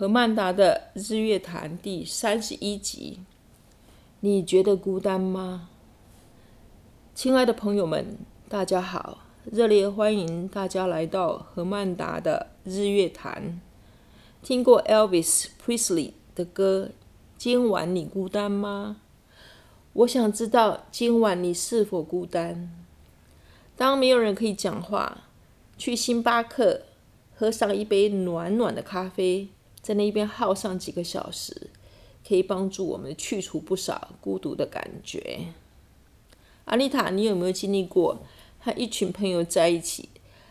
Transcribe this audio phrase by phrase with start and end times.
[0.00, 3.20] 何曼达的日月潭第三十一集，
[4.20, 5.68] 你觉得孤单吗？
[7.14, 8.16] 亲爱的朋友们，
[8.48, 13.60] 大家好，热烈欢迎大家来到何曼达的日月潭。
[14.42, 16.88] 听过 Elvis Presley 的歌
[17.36, 18.96] 《今晚你孤单吗》？
[19.92, 22.74] 我想知道今晚你是否孤单？
[23.76, 25.24] 当没有人可以讲话，
[25.76, 26.84] 去星巴克
[27.36, 29.50] 喝上一杯暖暖的咖啡。
[29.82, 31.70] 在那边耗上几个小时，
[32.26, 35.54] 可以帮助我们去除不少孤独的感觉。
[36.66, 38.22] 阿丽塔，你有没有经历过
[38.60, 40.08] 和一群朋友在一起，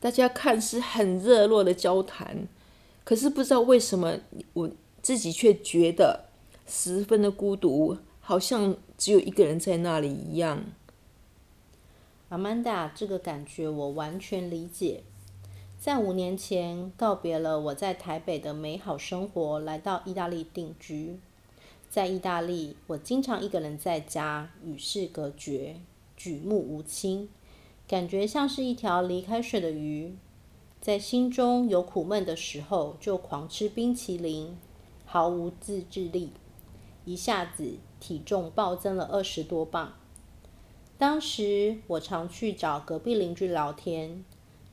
[0.00, 2.48] 大家看似很热络的交谈，
[3.04, 4.18] 可是不知道为什么
[4.54, 4.70] 我
[5.02, 6.24] 自己却觉得
[6.66, 10.64] 十分的孤独，好像只有一个人在那里一样。
[12.30, 15.02] 阿曼达，这个感觉我完全理解。
[15.80, 21.18] 在五年前告别了我在台北的美好生活，来到意大利定居。
[21.88, 25.76] 在意大利，我经常一个人在家，与世隔绝，
[26.18, 27.30] 举目无亲，
[27.88, 30.14] 感觉像是一条离开水的鱼。
[30.82, 34.58] 在心中有苦闷的时候，就狂吃冰淇淋，
[35.06, 36.32] 毫无自制力，
[37.06, 39.94] 一下子体重暴增了二十多磅。
[40.98, 44.22] 当时我常去找隔壁邻居聊天。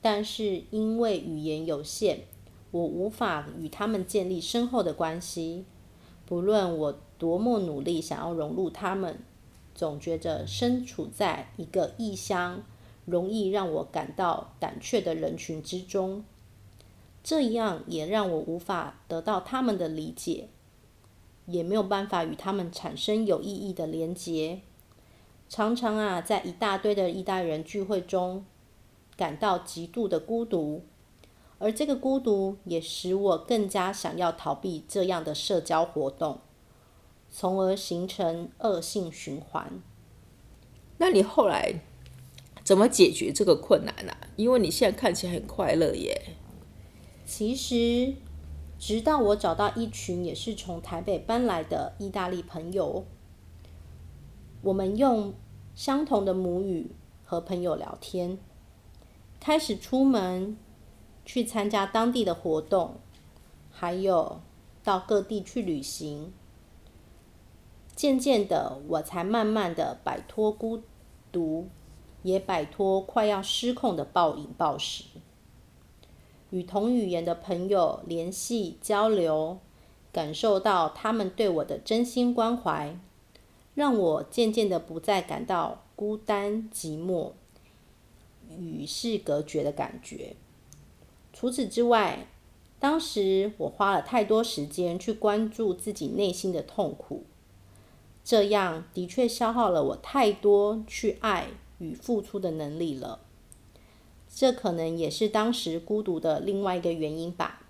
[0.01, 2.19] 但是因为语言有限，
[2.71, 5.65] 我无法与他们建立深厚的关系。
[6.25, 9.19] 不论我多么努力想要融入他们，
[9.73, 12.63] 总觉着身处在一个异乡，
[13.05, 16.23] 容易让我感到胆怯的人群之中。
[17.23, 20.47] 这样也让我无法得到他们的理解，
[21.45, 24.61] 也没有办法与他们产生有意义的连结。
[25.49, 28.45] 常常啊，在一大堆的意大利人聚会中，
[29.17, 30.83] 感到极度的孤独，
[31.57, 36.39] 而这个孤独也使我更加想要逃避这样的社交活动，
[37.29, 39.81] 从而形成恶性循环。
[40.99, 41.81] 那你后来
[42.63, 44.13] 怎么解决这个困难呢？
[44.35, 46.35] 因为你现在看起来很快乐耶。
[47.25, 48.13] 其实，
[48.77, 53.05] 直到我找到一群也是从台北搬来的意大利朋友，
[54.61, 55.33] 我们用
[55.75, 56.91] 相同的母语
[57.23, 58.37] 和朋友聊天。
[59.39, 60.57] 开始出门
[61.25, 62.95] 去参加当地的活动，
[63.71, 64.41] 还有
[64.83, 66.33] 到各地去旅行。
[67.95, 70.83] 渐渐的，我才慢慢的摆脱孤
[71.31, 71.67] 独，
[72.21, 75.05] 也摆脱快要失控的暴饮暴食。
[76.49, 79.57] 与同语言的朋友联系交流，
[80.11, 82.97] 感受到他们对我的真心关怀，
[83.73, 87.31] 让我渐渐的不再感到孤单寂寞。
[88.57, 90.35] 与世隔绝的感觉。
[91.33, 92.27] 除此之外，
[92.79, 97.23] 当时我花了太多时间去关注自己内心的痛苦，
[98.23, 101.47] 这样的确消耗了我太多去爱
[101.79, 103.19] 与付出的能力了。
[104.33, 107.63] 这可能也是当时孤独的另外一个原因吧。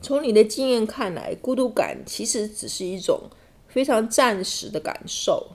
[0.00, 3.22] 从你的经验看来，孤独感其实只是一种
[3.66, 5.48] 非常暂时的感受。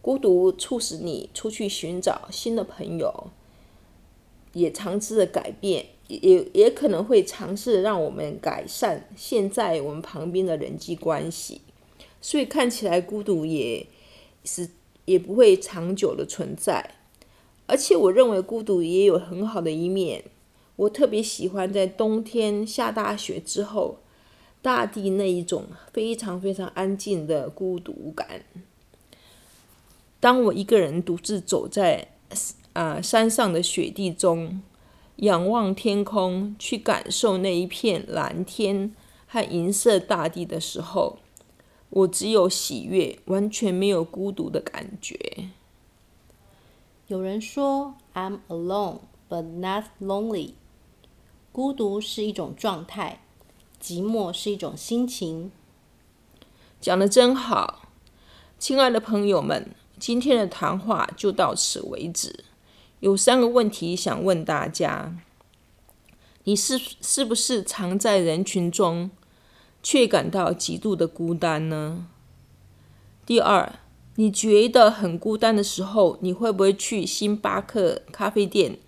[0.00, 3.30] 孤独促使你出去寻找新的朋友。
[4.52, 11.60] 也尝试着改变，也也可能会尝试让我们改善现在我们旁边的人际关系，
[12.20, 13.86] 所以看起来孤独也
[14.44, 14.68] 是
[15.04, 16.94] 也不会长久的存在。
[17.66, 20.24] 而且我认为孤独也有很好的一面，
[20.74, 23.98] 我特别喜欢在冬天下大雪之后，
[24.60, 28.44] 大地那一种非常非常安静的孤独感。
[30.18, 32.08] 当我一个人独自走在。
[32.72, 34.62] 啊，山上的雪地中，
[35.16, 38.94] 仰望天空，去感受那一片蓝天
[39.26, 41.18] 和银色大地的时候，
[41.90, 45.18] 我只有喜悦，完全没有孤独的感觉。
[47.08, 50.52] 有人说，I'm alone, but not lonely。
[51.50, 53.20] 孤独是一种状态，
[53.82, 55.50] 寂寞是一种心情。
[56.80, 57.88] 讲的真好，
[58.60, 62.44] 亲爱的朋友们，今天的谈话就到此为止。
[63.00, 65.16] 有三个问题想问大家：
[66.44, 69.10] 你是是不是常在人群中，
[69.82, 72.06] 却感到极度的孤单呢？
[73.24, 73.72] 第二，
[74.16, 78.78] 你觉得很孤单的时候，你会不会去星巴克咖啡店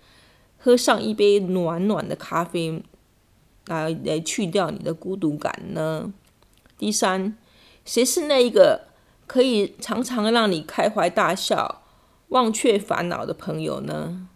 [0.59, 2.83] 喝上一杯暖暖的咖啡，
[3.65, 6.13] 来来去掉你的孤独感呢？
[6.77, 7.35] 第三，
[7.83, 8.89] 谁是那一个
[9.25, 11.82] 可以常常让你开怀大笑，
[12.33, 14.27] 忘却烦恼的朋友呢？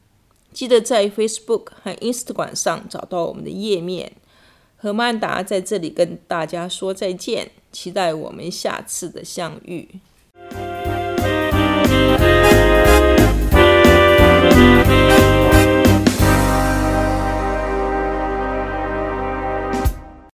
[0.53, 4.11] 记得在 Facebook 和 Instagram 上找到我们的页面，
[4.77, 9.99] 何曼达在这里跟大家说再见，期待我们下次的相遇。